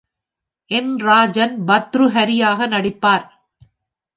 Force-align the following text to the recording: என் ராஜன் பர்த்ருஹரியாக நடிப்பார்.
என் 0.71 0.97
ராஜன் 0.97 1.53
பர்த்ருஹரியாக 1.67 2.67
நடிப்பார். 2.67 3.25